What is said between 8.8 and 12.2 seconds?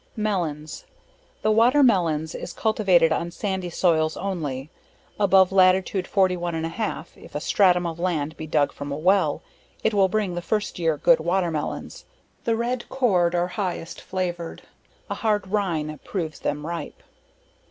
a well, it will bring the first year good Water Melons;